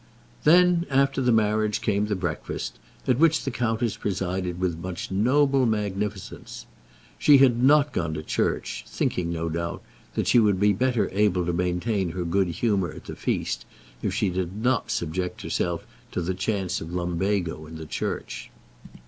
Then, 0.45 0.87
after 0.89 1.21
the 1.21 1.31
marriage, 1.31 1.79
came 1.79 2.07
the 2.07 2.15
breakfast, 2.15 2.79
at 3.07 3.19
which 3.19 3.43
the 3.43 3.51
countess 3.51 3.97
presided 3.97 4.59
with 4.59 4.79
much 4.79 5.11
noble 5.11 5.67
magnificence. 5.67 6.65
She 7.19 7.37
had 7.37 7.61
not 7.63 7.91
gone 7.93 8.15
to 8.15 8.23
church, 8.23 8.83
thinking, 8.87 9.31
no 9.31 9.47
doubt, 9.47 9.83
that 10.15 10.25
she 10.27 10.39
would 10.39 10.59
be 10.59 10.73
better 10.73 11.07
able 11.11 11.45
to 11.45 11.53
maintain 11.53 12.13
her 12.13 12.23
good 12.25 12.47
humour 12.47 12.91
at 12.91 13.05
the 13.05 13.15
feast, 13.15 13.63
if 14.01 14.11
she 14.11 14.31
did 14.31 14.55
not 14.63 14.89
subject 14.89 15.43
herself 15.43 15.85
to 16.13 16.21
the 16.23 16.33
chance 16.33 16.81
of 16.81 16.91
lumbago 16.91 17.67
in 17.67 17.75
the 17.75 17.85
church. 17.85 18.49